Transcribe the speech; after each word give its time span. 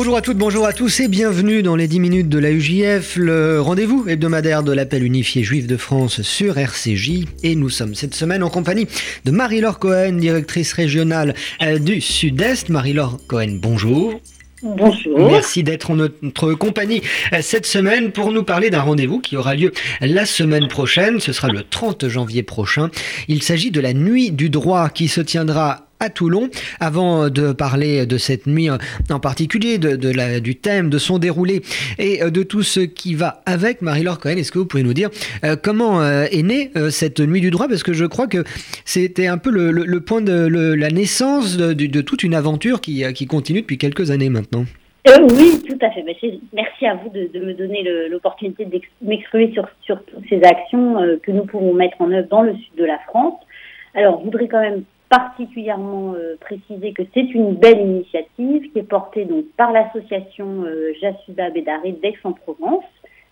Bonjour 0.00 0.16
à 0.16 0.22
toutes, 0.22 0.38
bonjour 0.38 0.64
à 0.64 0.72
tous 0.72 1.00
et 1.00 1.08
bienvenue 1.08 1.62
dans 1.62 1.76
les 1.76 1.86
10 1.86 2.00
minutes 2.00 2.28
de 2.30 2.38
la 2.38 2.50
UJF, 2.50 3.16
le 3.16 3.60
rendez-vous 3.60 4.08
hebdomadaire 4.08 4.62
de 4.62 4.72
l'appel 4.72 5.04
unifié 5.04 5.42
juif 5.42 5.66
de 5.66 5.76
France 5.76 6.22
sur 6.22 6.56
RCJ. 6.56 7.26
Et 7.42 7.54
nous 7.54 7.68
sommes 7.68 7.94
cette 7.94 8.14
semaine 8.14 8.42
en 8.42 8.48
compagnie 8.48 8.86
de 9.26 9.30
Marie-Laure 9.30 9.78
Cohen, 9.78 10.12
directrice 10.12 10.72
régionale 10.72 11.34
euh, 11.60 11.78
du 11.78 12.00
Sud-Est. 12.00 12.70
Marie-Laure 12.70 13.18
Cohen, 13.28 13.58
bonjour. 13.60 14.18
Bonjour. 14.62 15.30
Merci 15.30 15.62
d'être 15.62 15.90
en 15.90 15.96
notre 15.96 16.54
compagnie 16.54 17.02
euh, 17.34 17.40
cette 17.42 17.66
semaine 17.66 18.10
pour 18.10 18.32
nous 18.32 18.42
parler 18.42 18.70
d'un 18.70 18.80
rendez-vous 18.80 19.20
qui 19.20 19.36
aura 19.36 19.54
lieu 19.54 19.70
la 20.00 20.24
semaine 20.24 20.68
prochaine. 20.68 21.20
Ce 21.20 21.34
sera 21.34 21.48
le 21.48 21.62
30 21.62 22.08
janvier 22.08 22.42
prochain. 22.42 22.88
Il 23.28 23.42
s'agit 23.42 23.70
de 23.70 23.82
la 23.82 23.92
nuit 23.92 24.30
du 24.30 24.48
droit 24.48 24.88
qui 24.88 25.08
se 25.08 25.20
tiendra 25.20 25.89
à 26.00 26.08
Toulon. 26.08 26.48
Avant 26.80 27.28
de 27.28 27.52
parler 27.52 28.06
de 28.06 28.18
cette 28.18 28.46
nuit 28.46 28.68
en 28.70 29.20
particulier, 29.20 29.78
de, 29.78 30.10
la, 30.10 30.40
du 30.40 30.56
thème, 30.56 30.90
de 30.90 30.98
son 30.98 31.18
déroulé 31.18 31.62
et 31.98 32.22
euh, 32.22 32.30
de 32.30 32.42
tout 32.42 32.62
ce 32.62 32.80
qui 32.80 33.14
va 33.14 33.42
avec, 33.46 33.82
Marie-Laure 33.82 34.18
Cohen, 34.18 34.36
est-ce 34.36 34.50
que 34.50 34.58
vous 34.58 34.66
pouvez 34.66 34.82
nous 34.82 34.94
dire 34.94 35.10
euh, 35.44 35.56
comment 35.60 36.02
euh, 36.02 36.24
est 36.30 36.42
née 36.42 36.70
cette 36.90 37.20
nuit 37.20 37.40
du 37.40 37.50
droit? 37.50 37.68
Parce 37.68 37.82
que 37.82 37.92
je 37.92 38.04
crois 38.04 38.26
que 38.26 38.44
c'était 38.84 39.26
un 39.26 39.38
peu 39.38 39.50
le, 39.50 40.00
point 40.00 40.22
de 40.22 40.74
la 40.74 40.90
naissance 40.90 41.56
de, 41.56 42.00
toute 42.00 42.22
une 42.22 42.34
aventure 42.34 42.80
qui, 42.80 43.04
qui 43.12 43.26
continue 43.26 43.60
depuis 43.60 43.78
quelques 43.78 44.10
années 44.10 44.30
maintenant. 44.30 44.64
oui, 45.06 45.62
tout 45.68 45.78
à 45.82 45.90
fait. 45.90 46.04
Merci 46.52 46.86
à 46.86 46.94
vous 46.94 47.10
de, 47.10 47.38
me 47.38 47.52
donner 47.52 47.84
l'opportunité 48.08 48.64
de 48.64 48.80
m'exprimer 49.02 49.52
sur, 49.52 49.68
sur 49.82 50.00
ces 50.28 50.42
actions 50.42 50.96
que 51.22 51.30
nous 51.30 51.44
pouvons 51.44 51.74
mettre 51.74 52.00
en 52.00 52.10
œuvre 52.10 52.28
dans 52.28 52.42
le 52.42 52.54
sud 52.54 52.74
de 52.78 52.84
la 52.84 52.98
France. 53.08 53.34
Alors, 53.94 54.20
je 54.20 54.24
voudrais 54.24 54.48
quand 54.48 54.60
même 54.60 54.84
particulièrement 55.10 56.14
euh, 56.14 56.36
préciser 56.40 56.92
que 56.92 57.02
c'est 57.12 57.34
une 57.34 57.54
belle 57.54 57.80
initiative 57.80 58.70
qui 58.72 58.78
est 58.78 58.88
portée 58.88 59.24
donc 59.24 59.44
par 59.56 59.72
l'association 59.72 60.62
euh, 60.64 60.92
Jassuda 61.00 61.50
Bédari 61.50 61.92
d'Aix-en-Provence, 61.94 62.84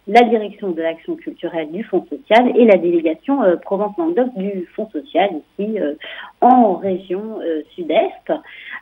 la 0.09 0.23
direction 0.25 0.71
de 0.71 0.83
l'action 0.83 1.15
culturelle 1.15 1.71
du 1.71 1.85
Fonds 1.85 2.05
social 2.11 2.51
et 2.57 2.65
la 2.65 2.79
délégation 2.79 3.45
euh, 3.45 3.57
Provence-Languedoc 3.57 4.37
du 4.37 4.67
Fonds 4.75 4.91
social 4.91 5.31
ici 5.37 5.79
euh, 5.79 5.95
en 6.41 6.75
région 6.75 7.39
sud-est. 7.75 8.33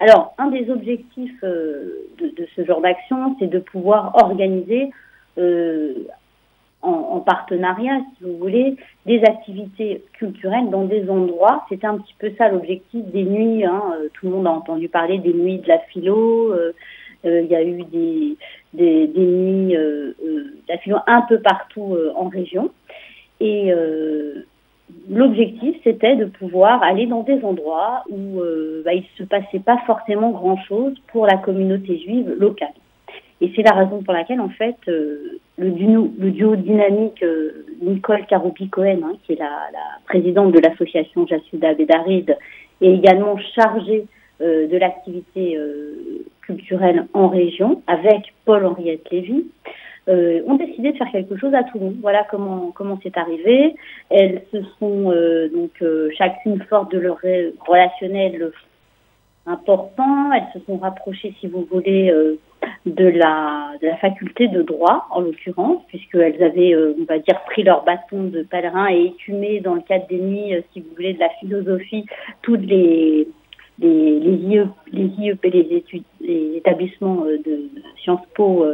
Alors, 0.01 0.35
un 0.39 0.49
des 0.49 0.71
objectifs 0.71 1.43
de, 1.43 2.09
de, 2.19 2.49
ce 2.55 2.65
genre 2.65 2.81
d'action, 2.81 3.37
c'est 3.39 3.49
de 3.49 3.59
pouvoir 3.59 4.15
organiser 4.15 4.91
en, 6.83 7.21
partenariat, 7.21 8.01
si 8.17 8.25
vous 8.25 8.37
voulez, 8.39 8.77
des 9.05 9.21
activités 9.25 10.03
culturelles 10.13 10.71
dans 10.71 10.85
des 10.85 11.09
endroits. 11.11 11.65
C'était 11.69 11.87
un 11.87 11.99
petit 11.99 12.15
peu 12.19 12.33
ça 12.39 12.49
l'objectif 12.49 13.05
des 13.07 13.25
nuits. 13.25 13.65
Hein. 13.65 13.83
Euh, 13.95 14.09
tout 14.15 14.27
le 14.27 14.33
monde 14.33 14.47
a 14.47 14.51
entendu 14.51 14.89
parler 14.89 15.19
des 15.19 15.33
nuits 15.33 15.59
de 15.59 15.69
la 15.69 15.79
philo. 15.79 16.53
Euh, 16.53 16.73
euh, 17.25 17.43
il 17.43 17.51
y 17.51 17.57
a 17.57 17.63
eu 17.63 17.83
des, 17.85 18.37
des, 18.75 19.09
nuits 19.09 19.75
de 19.75 20.15
la 20.69 20.79
philo 20.79 20.99
un 21.07 21.23
peu 21.23 21.41
partout 21.41 21.97
en 22.15 22.29
région. 22.29 22.71
Et 23.41 23.73
l'objectif, 25.11 25.77
c'était 25.83 26.17
de 26.17 26.27
pouvoir 26.27 26.83
aller 26.83 27.07
dans 27.07 27.23
des 27.23 27.43
endroits 27.43 28.05
où 28.09 28.41
bah, 28.85 28.93
il 28.93 29.01
ne 29.01 29.19
se 29.19 29.25
passait 29.25 29.59
pas 29.59 29.79
forcément 29.87 30.31
grand-chose 30.31 30.95
pour 31.09 31.27
la 31.27 31.39
communauté 31.39 31.99
juive 31.99 32.37
locale. 32.39 32.69
Et 33.41 33.53
c'est 33.57 33.63
la 33.63 33.73
raison 33.73 34.03
pour 34.03 34.15
laquelle, 34.15 34.41
en 34.41 34.51
fait, 34.51 34.77
le, 35.59 35.71
duo, 35.71 36.57
dynamique 36.57 37.23
euh, 37.23 37.65
Nicole 37.81 38.27
Karoupi-Cohen, 38.27 39.01
hein, 39.05 39.17
qui 39.25 39.33
est 39.33 39.39
la, 39.39 39.69
présidente 40.07 40.53
de 40.53 40.61
l'association 40.61 41.27
Jassuda 41.27 41.75
Bédaride, 41.75 42.37
est 42.81 42.93
également 42.93 43.39
chargée 43.55 44.07
euh, 44.41 44.67
de 44.67 44.77
l'activité 44.77 45.59
culturelle 46.43 47.07
en 47.13 47.29
région, 47.29 47.83
avec 47.87 48.35
Paul-Henriette 48.45 49.11
Lévy, 49.11 49.47
ont 50.09 50.55
décidé 50.55 50.93
de 50.93 50.97
faire 50.99 51.11
quelque 51.11 51.37
chose 51.37 51.53
à 51.53 51.65
Toulon. 51.65 51.93
Voilà 52.01 52.25
comment 52.31 52.71
comment 52.73 52.97
c'est 53.03 53.17
arrivé. 53.19 53.75
Elles 54.09 54.43
se 54.53 54.63
sont 54.79 55.13
donc 55.53 55.83
chacune 56.17 56.63
forte 56.71 56.93
de 56.93 57.01
leur 57.01 57.19
relationnel 57.67 58.53
important. 59.47 60.33
Elles 60.33 60.61
se 60.61 60.65
sont 60.67 60.79
rapprochées, 60.79 61.35
si 61.41 61.47
vous 61.47 61.67
voulez, 61.71 62.13
de 62.87 63.07
la, 63.07 63.73
de 63.81 63.87
la 63.87 63.97
faculté 63.97 64.49
de 64.49 64.63
droit, 64.63 65.07
en 65.11 65.21
l'occurrence, 65.21 65.83
puisqu'elles 65.89 66.43
avaient, 66.43 66.75
euh, 66.75 66.95
on 67.01 67.05
va 67.05 67.19
dire, 67.19 67.41
pris 67.47 67.63
leur 67.63 67.85
bâton 67.85 68.25
de 68.25 68.43
pèlerin 68.43 68.89
et 68.91 69.07
écumé 69.07 69.61
dans 69.61 69.75
le 69.75 69.81
cadre 69.81 70.07
des 70.09 70.19
nuits, 70.19 70.55
euh, 70.55 70.61
si 70.73 70.81
vous 70.81 70.95
voulez, 70.95 71.15
de 71.15 71.21
la 71.21 71.31
philosophie, 71.41 72.07
toutes 72.43 72.63
les, 72.63 73.29
les, 73.81 74.21
les, 74.21 74.39
les 74.93 75.05
IEP, 75.19 75.45
les, 75.45 75.77
études, 75.77 76.05
les 76.21 76.57
établissements 76.57 77.25
euh, 77.25 77.39
de 77.45 77.69
Sciences 78.03 78.27
Po, 78.35 78.65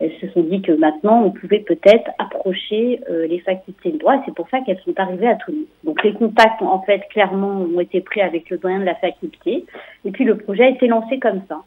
elles 0.00 0.12
se 0.20 0.28
sont 0.28 0.42
dit 0.42 0.62
que 0.62 0.72
maintenant, 0.72 1.24
on 1.24 1.30
pouvait 1.30 1.60
peut-être 1.60 2.10
approcher 2.18 3.00
les 3.28 3.40
facultés 3.40 3.90
de 3.90 3.98
droit. 3.98 4.14
Et 4.14 4.20
c'est 4.26 4.34
pour 4.34 4.48
ça 4.48 4.60
qu'elles 4.60 4.80
sont 4.84 4.94
arrivées 4.96 5.28
à 5.28 5.34
Toulouse. 5.34 5.66
Donc, 5.82 6.02
les 6.04 6.12
contacts, 6.12 6.62
en 6.62 6.80
fait, 6.82 7.02
clairement, 7.10 7.62
ont 7.62 7.80
été 7.80 8.00
pris 8.00 8.20
avec 8.20 8.48
le 8.50 8.58
doyen 8.58 8.78
de 8.78 8.84
la 8.84 8.94
faculté. 8.94 9.64
Et 10.04 10.10
puis, 10.10 10.24
le 10.24 10.36
projet 10.36 10.64
a 10.64 10.68
été 10.68 10.86
lancé 10.86 11.18
comme 11.18 11.42
ça. 11.48 11.62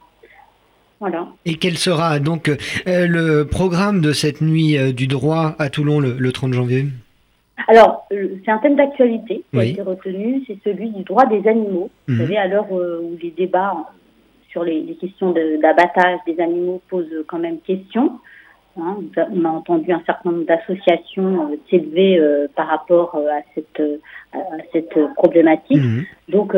Et 1.45 1.55
quel 1.55 1.77
sera 1.77 2.19
donc 2.19 2.47
euh, 2.49 3.07
le 3.07 3.43
programme 3.45 4.01
de 4.01 4.11
cette 4.11 4.41
nuit 4.41 4.77
euh, 4.77 4.91
du 4.91 5.07
droit 5.07 5.55
à 5.57 5.69
Toulon 5.69 5.99
le, 5.99 6.31
30 6.31 6.53
janvier? 6.53 6.85
Alors, 7.67 8.05
euh, 8.11 8.35
c'est 8.45 8.51
un 8.51 8.59
thème 8.59 8.75
d'actualité 8.75 9.43
qui 9.51 9.59
a 9.59 9.63
été 9.63 9.81
retenu, 9.81 10.43
c'est 10.45 10.57
celui 10.63 10.89
du 10.91 11.03
droit 11.03 11.25
des 11.25 11.47
animaux. 11.47 11.89
Vous 12.07 12.13
mhm. 12.13 12.19
savez, 12.19 12.37
à 12.37 12.47
l'heure 12.47 12.71
où 12.71 13.17
les 13.21 13.31
débats 13.31 13.73
sur 14.51 14.63
les, 14.63 14.83
questions 14.99 15.31
d'abattage 15.31 16.19
des 16.27 16.39
animaux 16.39 16.81
posent 16.89 17.23
quand 17.27 17.39
même 17.39 17.59
question, 17.59 18.19
hein, 18.77 18.97
on 19.31 19.45
a 19.45 19.49
entendu 19.49 19.91
un 19.91 20.01
certain 20.05 20.31
nombre 20.31 20.45
d'associations 20.45 21.57
s'élever 21.69 22.19
par 22.55 22.67
rapport 22.67 23.15
à 23.15 23.41
cette, 23.55 23.81
à 24.33 24.39
cette 24.71 24.97
problématique. 25.15 25.81
Mhm. 25.81 26.05
Donc, 26.29 26.55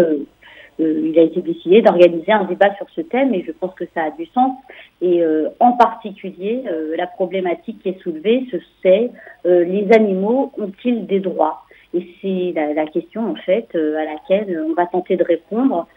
euh, 0.80 1.10
il 1.12 1.18
a 1.20 1.24
été 1.24 1.42
décidé 1.42 1.82
d'organiser 1.82 2.32
un 2.32 2.46
débat 2.46 2.74
sur 2.76 2.88
ce 2.96 3.02
thème 3.02 3.34
et 3.34 3.44
je 3.46 3.52
pense 3.52 3.74
que 3.76 3.86
ça 3.94 4.04
a 4.04 4.12
du 4.12 4.26
sens. 4.28 4.54
Et 5.02 5.24
euh, 5.24 5.50
en 5.60 5.74
particulier, 5.74 6.64
euh, 6.68 6.96
la 6.98 7.08
problématique 7.08 7.82
qui 7.84 7.90
est 7.90 8.02
soulevée, 8.02 8.48
c'est 8.82 9.12
les 9.46 9.92
animaux 9.92 10.52
ont-ils 10.58 11.06
des 11.06 11.20
droits? 11.20 11.64
Et 11.94 12.08
c'est 12.22 12.54
la, 12.56 12.86
question 12.88 13.30
en 13.30 13.36
fait 13.36 13.68
à 13.76 14.06
laquelle 14.06 14.64
on 14.68 14.74
va 14.74 14.88
tenter 14.88 15.16
de 15.16 15.24
répondre 15.24 15.88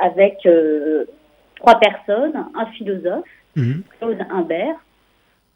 avec 0.00 0.46
trois 1.56 1.78
personnes, 1.78 2.46
un 2.54 2.66
philosophe, 2.66 3.24
mhm. 3.56 3.82
Claude 3.98 4.18
Imbert, 4.30 4.76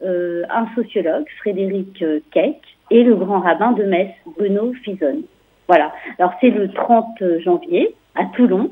un 0.03 0.67
sociologue, 0.75 1.27
Frédéric 1.39 2.05
Keck, 2.33 2.61
et 2.91 3.03
le 3.03 3.15
grand 3.15 3.41
rabbin 3.41 3.72
de 3.72 3.84
Metz, 3.84 4.11
Bruno 4.37 4.72
Fison. 4.83 5.22
Voilà. 5.69 5.93
Alors 6.19 6.34
c'est 6.41 6.50
le 6.50 6.71
30 6.71 7.41
janvier 7.45 7.95
à 8.15 8.25
Toulon. 8.37 8.71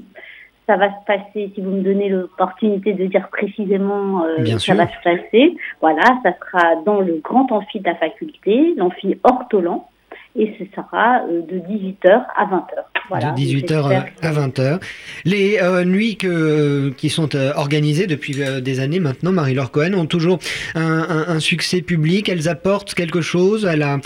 Ça 0.66 0.76
va 0.76 0.88
se 0.90 1.04
passer, 1.06 1.50
si 1.54 1.60
vous 1.60 1.70
me 1.70 1.82
donnez 1.82 2.08
l'opportunité 2.08 2.92
de 2.92 3.06
dire 3.06 3.28
précisément, 3.30 4.24
euh, 4.24 4.58
ça 4.58 4.74
va 4.74 4.86
se 4.86 5.02
passer. 5.02 5.56
Voilà, 5.80 6.02
ça 6.22 6.32
sera 6.38 6.76
dans 6.84 7.00
le 7.00 7.14
grand 7.16 7.50
amphi 7.50 7.80
de 7.80 7.84
la 7.84 7.96
faculté, 7.96 8.74
l'amphi 8.76 9.18
Ortolan, 9.24 9.88
et 10.36 10.54
ce 10.58 10.64
sera 10.74 11.22
euh, 11.28 11.42
de 11.42 11.58
18h 11.58 12.24
à 12.36 12.46
20h. 12.46 12.84
Voilà, 13.08 13.32
de 13.32 13.40
18h 13.40 14.04
à 14.22 14.32
20h. 14.32 14.80
Les 15.24 15.58
euh, 15.60 15.84
nuits 15.84 16.16
que, 16.16 16.90
qui 16.90 17.08
sont 17.08 17.34
organisées 17.56 18.06
depuis 18.06 18.34
des 18.62 18.80
années 18.80 19.00
maintenant, 19.00 19.32
Marie-Laure 19.32 19.70
Cohen, 19.70 19.94
ont 19.94 20.06
toujours 20.06 20.38
un, 20.74 21.40
succès 21.40 21.82
public. 21.82 22.28
Elles 22.28 22.48
apportent 22.48 22.94
quelque 22.94 23.20
chose 23.20 23.66
à 23.66 23.76
la, 23.76 23.98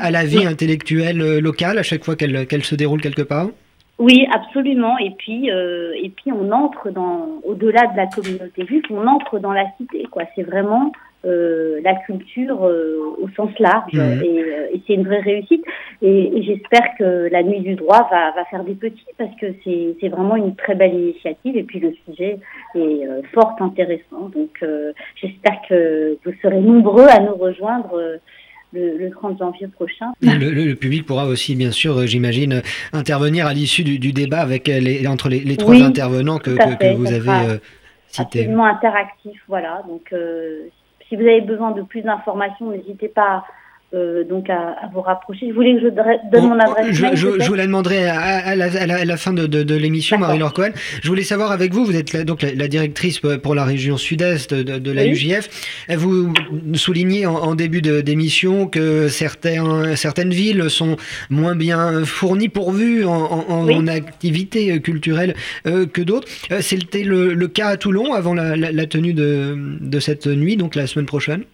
à, 0.00 0.10
la 0.10 0.24
vie 0.24 0.46
intellectuelle 0.46 1.38
locale 1.38 1.78
à 1.78 1.82
chaque 1.82 2.04
fois 2.04 2.16
qu'elles 2.16 2.64
se 2.64 2.74
déroulent 2.74 3.02
quelque 3.02 3.22
part? 3.22 3.48
Oui, 3.98 4.26
absolument. 4.32 4.98
Et 4.98 5.10
puis, 5.10 5.50
euh, 5.50 5.92
et 6.02 6.10
puis 6.10 6.32
on 6.32 6.50
entre 6.50 6.90
dans, 6.90 7.40
au-delà 7.44 7.86
de 7.86 7.96
la 7.96 8.06
communauté 8.06 8.66
juive, 8.66 8.82
on 8.90 9.06
entre 9.06 9.38
dans 9.38 9.52
la 9.52 9.64
cité. 9.78 10.04
Quoi, 10.10 10.24
c'est 10.34 10.42
vraiment 10.42 10.92
euh, 11.24 11.80
la 11.82 11.94
culture 11.94 12.64
euh, 12.64 12.98
au 13.20 13.28
sens 13.36 13.50
large, 13.58 13.92
mmh. 13.92 14.22
et, 14.22 14.74
et 14.74 14.82
c'est 14.86 14.94
une 14.94 15.04
vraie 15.04 15.20
réussite. 15.20 15.64
Et, 16.02 16.38
et 16.38 16.42
j'espère 16.42 16.96
que 16.98 17.28
la 17.30 17.42
Nuit 17.42 17.60
du 17.60 17.74
droit 17.74 18.08
va, 18.10 18.32
va 18.32 18.44
faire 18.46 18.64
des 18.64 18.74
petits 18.74 19.04
parce 19.16 19.34
que 19.40 19.46
c'est, 19.64 20.08
vraiment 20.08 20.36
une 20.36 20.54
très 20.54 20.74
belle 20.74 20.94
initiative. 20.94 21.56
Et 21.56 21.62
puis 21.62 21.80
le 21.80 21.92
sujet 22.06 22.38
est 22.74 23.00
fort 23.32 23.56
intéressant. 23.60 24.28
Donc, 24.34 24.62
j'espère 25.16 25.60
que 25.68 26.18
vous 26.24 26.32
serez 26.42 26.60
nombreux 26.60 27.06
à 27.06 27.20
nous 27.20 27.34
rejoindre 27.34 28.20
le, 28.74 29.10
30 29.10 29.38
janvier 29.38 29.68
prochain. 29.68 30.12
Le, 30.20 30.74
public 30.74 31.06
pourra 31.06 31.26
aussi, 31.26 31.56
bien 31.56 31.70
sûr, 31.70 31.98
euh, 31.98 32.06
j'imagine, 32.06 32.62
intervenir 32.92 33.46
à 33.46 33.54
l'issue 33.54 33.84
du, 33.84 34.12
débat 34.12 34.40
avec 34.40 34.68
les, 34.68 35.06
entre 35.06 35.28
les, 35.28 35.56
trois 35.56 35.76
intervenants 35.76 36.38
que, 36.38 36.50
vous 36.96 37.12
avez 37.12 37.28
euh, 37.28 37.58
cités. 38.08 38.40
Absolument 38.40 38.66
interactif, 38.66 39.40
voilà. 39.48 39.82
Donc, 39.88 40.12
euh, 40.12 40.68
si 41.14 41.22
vous 41.22 41.28
avez 41.28 41.42
besoin 41.42 41.70
de 41.70 41.82
plus 41.82 42.02
d'informations, 42.02 42.70
n'hésitez 42.70 43.08
pas 43.08 43.44
euh, 43.94 44.24
donc 44.24 44.50
à, 44.50 44.76
vous 44.92 45.00
rapprocher. 45.00 45.48
Je 45.48 45.54
voulais 45.54 45.74
que 45.74 45.80
je 45.82 46.30
donne 46.30 46.48
mon 46.48 46.58
adresse 46.58 46.94
je, 46.94 47.02
mail. 47.02 47.16
Je, 47.16 47.28
vous 47.28 47.54
la 47.54 47.66
demanderai 47.66 48.08
à, 48.08 48.54
la, 48.56 49.16
fin 49.16 49.32
de, 49.32 49.74
l'émission, 49.74 50.18
Marie-Laure 50.18 50.52
Cohen. 50.52 50.70
Je 51.02 51.08
voulais 51.08 51.22
savoir 51.22 51.52
avec 51.52 51.72
vous, 51.72 51.84
vous 51.84 51.96
êtes 51.96 52.12
la, 52.12 52.24
donc 52.24 52.42
la, 52.42 52.68
directrice 52.68 53.20
pour 53.42 53.54
la 53.54 53.64
région 53.64 53.96
sud-est 53.96 54.54
de, 54.54 54.92
la 54.92 55.06
UJF. 55.06 55.48
Vous 55.96 56.32
soulignez 56.74 57.26
en, 57.26 57.54
début 57.54 57.82
d'émission 57.82 58.66
que 58.66 59.08
certains, 59.08 59.96
certaines 59.96 60.30
villes 60.30 60.68
sont 60.70 60.96
moins 61.30 61.54
bien 61.54 62.04
fournies, 62.04 62.48
pourvues 62.48 63.04
en, 63.04 63.44
en, 63.48 63.86
activités 63.86 64.80
culturelles 64.80 65.34
euh, 65.66 65.86
que 65.86 66.02
d'autres. 66.02 66.28
Euh, 66.50 66.60
c'était 66.60 67.02
le, 67.02 67.34
le, 67.34 67.48
cas 67.48 67.68
à 67.68 67.76
Toulon 67.76 68.12
avant 68.12 68.34
la, 68.34 68.86
tenue 68.86 69.14
de, 69.14 69.56
de 69.80 70.00
cette 70.00 70.26
nuit, 70.26 70.56
donc 70.56 70.74
la 70.74 70.86
semaine 70.86 71.06
prochaine? 71.06 71.44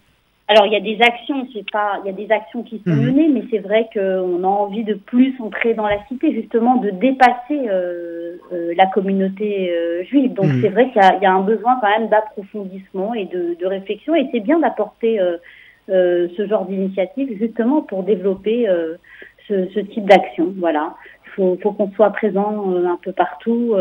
Alors 0.51 0.67
il 0.67 0.73
y 0.73 0.77
a 0.77 0.81
des 0.81 1.01
actions, 1.01 1.47
c'est 1.53 1.71
pas, 1.71 2.01
il 2.03 2.09
y 2.09 2.11
a 2.11 2.13
des 2.13 2.33
actions 2.33 2.65
qui 2.65 2.83
sont 2.85 2.91
mhm. 2.91 3.07
menées, 3.07 3.29
mais 3.29 3.45
c'est 3.53 3.61
vrai 3.61 3.89
qu'on 3.95 4.43
a 4.43 4.47
envie 4.49 4.83
de 4.83 4.95
plus 4.95 5.33
entrer 5.41 5.75
dans 5.75 5.87
la 5.87 6.05
cité, 6.09 6.33
justement, 6.33 6.75
de 6.79 6.91
dépasser 6.91 7.69
euh, 7.69 8.37
euh, 8.53 8.75
la 8.77 8.87
communauté 8.87 9.71
euh, 9.71 10.03
juive. 10.03 10.33
Donc 10.33 10.47
mhm. 10.47 10.61
c'est 10.61 10.71
vrai 10.71 10.91
qu'il 10.91 11.03
y, 11.23 11.27
a 11.27 11.33
un 11.33 11.43
besoin 11.43 11.79
quand 11.81 11.89
même 11.89 12.09
d'approfondissement 12.09 13.15
et 13.15 13.27
de, 13.27 13.65
réflexion, 13.65 14.17
et 14.17 14.29
c'est 14.33 14.41
bien 14.41 14.59
d'apporter 14.59 15.21
ce 15.87 16.47
genre 16.49 16.67
d'initiative 16.67 17.39
justement 17.39 17.83
pour 17.83 18.03
développer 18.03 18.67
ce, 19.47 19.81
type 19.81 20.07
d'action. 20.07 20.53
Voilà, 20.59 20.95
il 21.27 21.31
faut, 21.31 21.59
faut 21.63 21.71
qu'on 21.71 21.93
soit 21.93 22.11
présent 22.11 22.75
un 22.75 22.99
peu 23.01 23.13
partout 23.13 23.77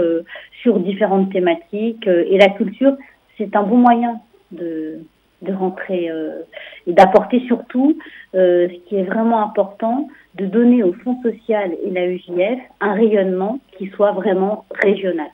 sur 0.62 0.80
différentes 0.80 1.32
thématiques, 1.32 2.06
et 2.06 2.38
la 2.38 2.50
culture, 2.50 2.96
c'est 3.40 3.56
un 3.56 3.64
bon 3.64 3.78
moyen 3.78 4.20
de 4.52 5.00
de 5.42 5.54
rentrer 5.54 6.10
euh, 6.10 6.42
et 6.88 6.94
d'apporter 6.94 7.42
surtout 7.48 7.98
euh, 8.36 8.68
ce 8.68 8.90
qui 8.90 8.96
est 8.96 9.04
vraiment 9.04 9.44
important, 9.44 10.08
de 10.36 10.46
donner 10.46 10.84
au 10.84 10.94
Fonds 10.94 11.18
social 11.24 11.72
et 11.86 11.90
la 11.92 12.08
UJF 12.08 12.60
un 12.82 12.94
rayonnement 12.94 13.60
qui 13.78 13.88
soit 13.88 14.12
vraiment 14.12 14.66
régional. 14.72 15.28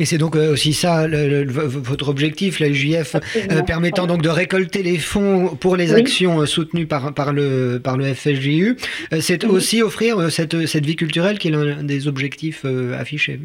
Et 0.00 0.04
c'est 0.04 0.18
donc 0.18 0.34
euh, 0.34 0.52
aussi 0.52 0.72
ça 0.72 1.06
votre 1.06 2.08
objectif, 2.08 2.58
la 2.58 2.68
UJF, 2.68 3.16
permettant 3.66 4.06
donc 4.06 4.20
de 4.20 4.28
récolter 4.28 4.82
les 4.82 4.98
fonds 4.98 5.54
pour 5.60 5.76
les 5.76 5.94
actions 5.94 6.44
soutenues 6.46 6.86
par, 6.86 7.14
par, 7.14 7.32
le, 7.32 7.78
par 7.82 7.96
le 7.96 8.12
FSJU. 8.12 8.76
c'est 9.20 9.44
aussi 9.44 9.82
offrir 9.82 10.30
cette, 10.30 10.66
cette 10.66 10.86
vie 10.86 10.96
culturelle 10.96 11.38
qui 11.38 11.48
est 11.48 11.50
l'un 11.52 11.84
des 11.84 12.08
objectifs 12.08 12.64
affichés. 12.98 13.38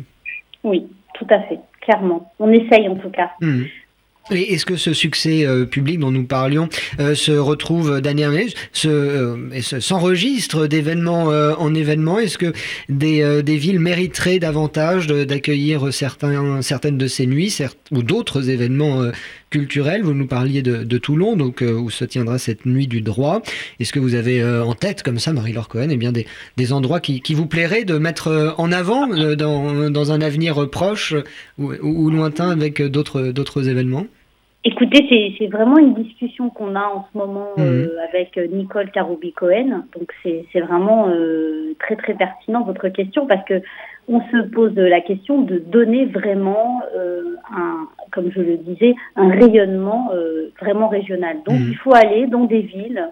Oui, 0.64 0.88
tout 1.14 1.28
à 1.30 1.42
fait, 1.42 1.60
clairement. 1.82 2.32
On 2.40 2.52
essaye 2.52 2.88
en 2.88 2.96
tout 2.96 3.12
cas. 3.12 3.30
Mmh. 3.42 3.66
Et 4.32 4.54
est-ce 4.54 4.66
que 4.66 4.76
ce 4.76 4.92
succès 4.92 5.46
euh, 5.46 5.66
public 5.66 6.00
dont 6.00 6.10
nous 6.10 6.24
parlions 6.24 6.68
euh, 7.00 7.14
se 7.14 7.32
retrouve 7.32 8.02
d'année 8.02 8.26
en 8.26 8.32
année, 8.32 8.54
euh, 8.86 9.62
s'enregistre 9.62 10.66
d'événement 10.66 11.26
en 11.26 11.76
événement 11.76 12.18
Est-ce 12.18 12.38
que 12.38 12.54
des, 12.90 13.58
villes 13.58 13.80
mériteraient 13.80 14.40
davantage 14.40 15.08
d'accueillir 15.08 15.94
certaines 15.94 16.98
de 16.98 17.08
ces 17.08 17.28
nuits 17.28 17.56
ou 17.92 18.02
d'autres 18.02 18.50
événements 18.50 19.04
Vous 20.04 20.14
nous 20.14 20.28
parliez 20.28 20.62
de, 20.62 20.98
Toulon, 20.98 21.36
donc 21.36 21.62
où 21.62 21.90
se 21.90 22.06
tiendra 22.06 22.38
cette 22.38 22.66
nuit 22.66 22.88
du 22.88 23.02
droit. 23.02 23.42
Est-ce 23.80 23.94
que 23.94 24.00
vous 24.00 24.16
avez 24.16 24.44
en 24.44 24.74
tête, 24.74 25.04
comme 25.04 25.20
ça, 25.20 25.34
Marie-Laure 25.34 25.68
Cohen, 25.68 25.88
eh 25.90 25.98
bien 25.98 26.12
des, 26.12 26.74
endroits 26.74 27.00
qui, 27.00 27.22
vous 27.34 27.46
plairaient 27.46 27.86
de 27.86 27.98
mettre 27.98 28.56
en 28.58 28.72
avant 28.72 29.08
dans, 29.08 30.12
un 30.12 30.22
avenir 30.22 30.70
proche 30.70 31.14
ou 31.58 32.10
lointain 32.10 32.50
avec 32.50 32.82
d'autres 32.82 33.70
événements? 33.70 34.08
Écoutez, 34.68 35.36
c'est 35.38 35.46
vraiment 35.46 35.78
une 35.78 35.94
discussion 35.94 36.50
qu'on 36.50 36.76
a 36.76 36.82
en 36.82 37.06
ce 37.14 37.16
moment 37.16 37.50
mhm. 37.56 37.64
euh, 37.64 37.98
avec 38.10 38.36
Nicole 38.52 38.90
Taroubi-Cohen. 38.90 39.84
Donc 39.96 40.12
c'est 40.24 40.60
vraiment 40.60 41.08
euh, 41.08 41.76
très 41.80 41.96
très 41.96 42.16
pertinent 42.16 42.64
votre 42.64 42.90
question 42.90 43.28
parce 43.28 43.46
que 43.46 43.62
on 44.08 44.22
se 44.22 44.42
pose 44.50 44.76
la 44.76 45.02
question 45.02 45.44
de 45.44 45.60
donner 45.60 46.06
vraiment 46.06 46.82
euh, 46.96 47.36
un, 47.56 47.88
comme 48.12 48.32
je 48.32 48.42
le 48.42 48.58
disais, 48.58 48.96
un 49.16 49.30
rayonnement 49.30 50.12
vraiment 50.60 50.88
régional. 50.88 51.38
Donc 51.46 51.60
mhm. 51.60 51.68
il 51.70 51.78
faut 51.78 51.94
aller 51.94 52.26
dans 52.26 52.46
des 52.46 52.62
villes 52.62 53.08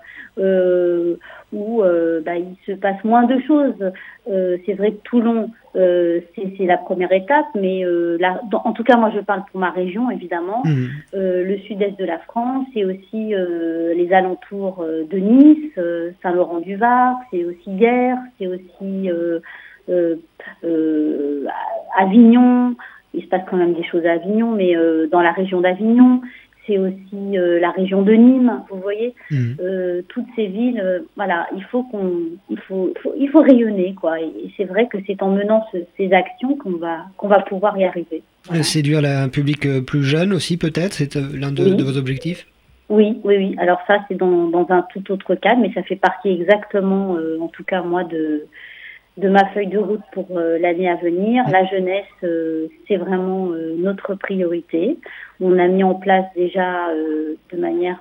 où 1.53 1.81
bah, 2.25 2.35
il 2.35 2.55
se 2.65 2.73
passe 2.73 3.03
moins 3.03 3.23
de 3.23 3.39
choses. 3.41 3.91
c'est 4.25 4.73
vrai 4.73 4.91
que 4.91 5.01
Toulon 5.03 5.49
euh, 5.75 6.21
c'est 6.35 6.65
la 6.65 6.77
première 6.77 7.11
étape, 7.11 7.47
mais 7.55 7.83
euh, 7.83 8.19
en 8.51 8.73
tout 8.73 8.83
cas, 8.83 8.95
moi, 8.95 9.11
je 9.15 9.19
parle 9.21 9.43
pour 9.51 9.59
ma 9.59 9.71
région, 9.71 10.11
évidemment, 10.11 10.61
mmh. 10.63 10.85
euh, 11.15 11.43
le 11.43 11.57
sud-est 11.59 11.97
de 11.97 12.05
la 12.05 12.19
France, 12.19 12.67
c'est 12.73 12.85
aussi 12.85 13.33
les 13.33 14.13
alentours 14.13 14.85
de 14.85 15.17
Nice, 15.17 15.79
Saint-Laurent-du-Var, 16.21 17.15
c'est 17.31 17.43
aussi 17.43 17.71
Guerre, 17.71 18.17
c'est 18.37 18.47
aussi 18.47 19.09
Avignon. 21.97 22.75
Il 23.15 23.23
se 23.23 23.27
passe 23.27 23.43
quand 23.47 23.57
même 23.57 23.73
des 23.73 23.83
choses 23.83 24.05
à 24.05 24.13
Avignon, 24.13 24.51
mais 24.51 24.75
dans 25.11 25.21
la 25.21 25.31
région 25.31 25.61
d'Avignon, 25.61 26.21
c'est 26.65 26.77
aussi 26.77 27.37
euh, 27.37 27.59
la 27.59 27.71
région 27.71 28.01
de 28.01 28.13
Nîmes, 28.13 28.61
vous 28.69 28.79
voyez, 28.79 29.13
mmh. 29.29 29.53
euh, 29.59 30.01
toutes 30.07 30.27
ces 30.35 30.47
villes, 30.47 30.79
euh, 30.83 30.99
voilà, 31.15 31.47
il 31.55 31.63
faut 31.65 31.83
qu'on, 31.83 32.21
il 32.49 32.59
faut, 32.59 32.93
il 33.17 33.29
faut 33.29 33.41
rayonner, 33.41 33.93
quoi. 33.93 34.19
Et, 34.21 34.31
c'est 34.55 34.65
vrai 34.65 34.87
que 34.87 34.97
c'est 35.05 35.21
en 35.21 35.31
menant 35.31 35.65
ces 35.97 36.13
actions 36.13 36.55
qu'on 36.57 36.77
va, 36.77 37.05
qu'on 37.17 37.27
va 37.27 37.41
pouvoir 37.41 37.77
y 37.77 37.83
arriver. 37.83 38.23
Séduire 38.61 39.03
un 39.03 39.29
public 39.29 39.67
plus 39.85 40.03
jeune 40.03 40.33
aussi, 40.33 40.57
peut-être, 40.57 40.93
c'est 40.93 41.15
l'un 41.15 41.51
de, 41.51 41.83
vos 41.83 41.97
objectifs? 41.97 42.47
Oui, 42.89 43.19
oui, 43.23 43.37
oui. 43.37 43.55
Alors 43.57 43.79
ça, 43.87 43.99
c'est 44.07 44.15
dans, 44.15 44.47
dans, 44.47 44.67
un 44.69 44.85
tout 44.93 45.11
autre 45.11 45.35
cadre, 45.35 45.61
mais 45.61 45.71
ça 45.73 45.83
fait 45.83 45.95
partie 45.95 46.29
exactement, 46.29 47.17
en 47.39 47.47
tout 47.47 47.63
cas 47.63 47.81
moi, 47.81 48.03
de 48.03 48.45
de 49.17 49.29
ma 49.29 49.45
feuille 49.51 49.67
de 49.67 49.77
route 49.77 50.01
pour 50.11 50.27
euh, 50.31 50.57
l'année 50.57 50.89
à 50.89 50.95
venir. 50.95 51.43
La 51.51 51.65
jeunesse, 51.65 52.05
euh, 52.23 52.67
c'est 52.87 52.97
vraiment 52.97 53.51
euh, 53.51 53.75
notre 53.77 54.15
priorité. 54.15 54.97
On 55.39 55.59
a 55.59 55.67
mis 55.67 55.83
en 55.83 55.95
place 55.95 56.25
déjà 56.35 56.87
de 57.51 57.57
manière 57.57 57.99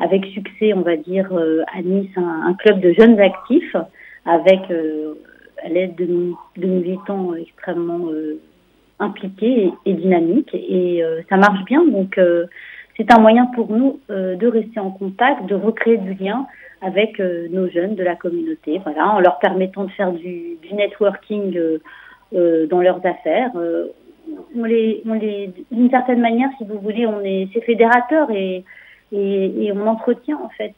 avec 0.00 0.24
succès, 0.26 0.72
on 0.72 0.80
va 0.80 0.96
dire, 0.96 1.30
à 1.74 1.82
Nice, 1.82 2.10
un, 2.16 2.54
club 2.54 2.80
de 2.80 2.92
jeunes 2.92 3.20
actifs 3.20 3.76
avec 4.24 4.60
à 4.70 5.68
l'aide 5.68 5.94
de, 5.96 6.32
de, 6.56 6.66
militants 6.66 7.34
extrêmement 7.34 8.08
impliqués 8.98 9.64
et, 9.64 9.72
et, 9.90 9.94
dynamiques. 9.94 10.54
Et 10.54 11.02
ça 11.28 11.36
marche 11.36 11.64
bien, 11.64 11.84
donc 11.84 12.18
c'est 12.98 13.10
un 13.12 13.20
moyen 13.20 13.46
pour 13.54 13.70
nous 13.70 14.00
de 14.10 14.46
rester 14.46 14.80
en 14.80 14.90
contact, 14.90 15.46
de 15.46 15.54
recréer 15.54 15.96
du 15.98 16.14
lien 16.14 16.46
avec 16.80 17.20
euh, 17.20 17.48
nos 17.50 17.68
jeunes 17.68 17.94
de 17.94 18.04
la 18.04 18.16
communauté, 18.16 18.80
voilà, 18.84 19.08
en 19.08 19.20
leur 19.20 19.38
permettant 19.38 19.84
de 19.84 19.90
faire 19.90 20.12
du, 20.12 20.58
networking 20.72 21.56
euh, 21.56 21.78
euh, 22.34 22.66
dans 22.66 22.80
leurs 22.80 23.04
affaires. 23.04 23.50
on 23.54 24.64
les, 24.64 25.02
on 25.06 25.14
les, 25.14 25.50
d'une 25.72 25.90
certaine 25.90 26.20
manière, 26.20 26.50
si 26.58 26.64
vous 26.64 26.78
voulez, 26.78 27.06
on 27.06 27.20
est, 27.22 27.48
c'est 27.52 27.62
fédérateur 27.62 28.30
et, 28.30 28.64
et, 29.12 29.64
et, 29.64 29.72
on 29.72 29.86
entretient 29.86 30.38
en 30.42 30.50
fait 30.50 30.74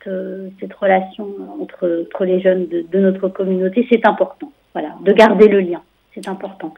cette 0.60 0.72
relation 0.74 1.28
entre, 1.60 2.06
entre 2.06 2.24
les 2.24 2.40
jeunes 2.40 2.66
de, 2.68 2.82
de 2.82 2.98
notre 2.98 3.28
communauté. 3.28 3.86
C'est 3.90 4.06
important, 4.06 4.52
voilà, 4.72 4.94
de 5.02 5.12
garder 5.12 5.48
le 5.48 5.60
lien. 5.60 5.82
C'est 6.14 6.28
important, 6.28 6.74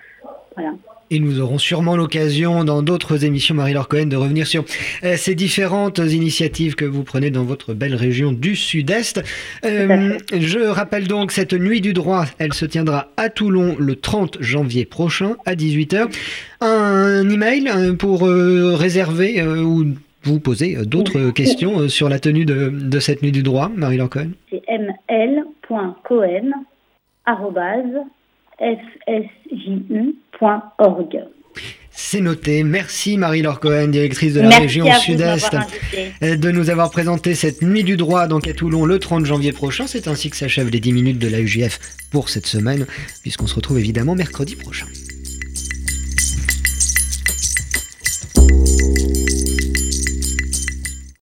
voilà. 0.56 0.72
Et 1.12 1.18
nous 1.18 1.40
aurons 1.40 1.58
sûrement 1.58 1.94
l'occasion 1.94 2.64
dans 2.64 2.82
d'autres 2.82 3.26
émissions, 3.26 3.54
Marie-Laure 3.54 3.86
Cohen, 3.86 4.06
de 4.06 4.16
revenir 4.16 4.46
sur 4.46 4.64
euh, 5.04 5.16
ces 5.18 5.34
différentes 5.34 5.98
initiatives 5.98 6.74
que 6.74 6.86
vous 6.86 7.02
prenez 7.02 7.30
dans 7.30 7.44
votre 7.44 7.74
belle 7.74 7.94
région 7.94 8.32
du 8.32 8.56
Sud-Est. 8.56 9.22
Euh, 9.66 10.18
je 10.32 10.58
rappelle 10.60 11.06
donc 11.06 11.32
cette 11.32 11.52
nuit 11.52 11.82
du 11.82 11.92
droit, 11.92 12.24
elle 12.38 12.54
se 12.54 12.64
tiendra 12.64 13.08
à 13.18 13.28
Toulon 13.28 13.76
le 13.78 13.96
30 13.96 14.38
janvier 14.40 14.86
prochain 14.86 15.36
à 15.44 15.54
18h. 15.54 16.06
Un 16.62 17.28
email 17.28 17.68
euh, 17.68 17.92
pour 17.92 18.22
réserver 18.22 19.42
ou 19.42 19.84
vous 20.22 20.40
poser 20.40 20.78
d'autres 20.86 21.28
questions 21.28 21.88
sur 21.88 22.08
la 22.08 22.20
tenue 22.20 22.46
de, 22.46 23.00
cette 23.00 23.22
nuit 23.22 23.32
du 23.32 23.42
droit, 23.42 23.70
Marie-Laure 23.76 24.08
Cohen? 24.08 24.30
C'est 24.48 24.62
ml.cohen 24.66 26.52
fsju.org. 28.62 30.12
C'est 31.94 32.20
noté. 32.22 32.64
Merci 32.64 33.18
Marie-Laure 33.18 33.60
Cohen, 33.60 33.88
directrice 33.88 34.32
de 34.32 34.40
la 34.40 34.58
région 34.58 34.90
Sud-Est, 34.92 35.54
euh, 36.22 36.36
de 36.36 36.50
nous 36.50 36.70
avoir 36.70 36.90
présenté 36.90 37.34
cette 37.34 37.60
nuit 37.60 37.84
du 37.84 37.98
droit 37.98 38.26
donc 38.26 38.48
à 38.48 38.54
Toulon 38.54 38.86
le 38.86 38.98
30 38.98 39.26
janvier 39.26 39.52
prochain. 39.52 39.86
C'est 39.86 40.08
ainsi 40.08 40.30
que 40.30 40.36
s'achèvent 40.36 40.70
les 40.70 40.80
10 40.80 40.92
minutes 40.92 41.18
de 41.18 41.28
la 41.28 41.40
UGF 41.40 41.78
pour 42.10 42.30
cette 42.30 42.46
semaine, 42.46 42.86
puisqu'on 43.20 43.46
se 43.46 43.54
retrouve 43.54 43.78
évidemment 43.78 44.14
mercredi 44.14 44.56
prochain. 44.56 44.86